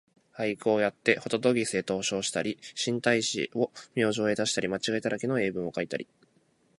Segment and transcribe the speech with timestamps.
[0.33, 6.07] 俳句をやってほととぎすへ投書をしたり、新体詩を明星へ出したり、間違いだらけの英文をかいたり、